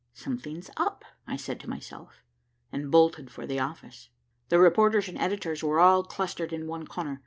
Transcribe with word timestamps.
"Something's 0.13 0.71
up," 0.77 1.05
I 1.27 1.35
said 1.35 1.59
to 1.59 1.69
myself, 1.69 2.23
and 2.71 2.89
bolted 2.89 3.29
for 3.29 3.45
the 3.45 3.59
office. 3.59 4.09
The 4.49 4.57
reporters 4.57 5.07
and 5.07 5.17
editors 5.21 5.61
were 5.63 5.79
all 5.79 6.01
clustered 6.03 6.51
in 6.51 6.65
one 6.65 6.87
corner. 6.87 7.19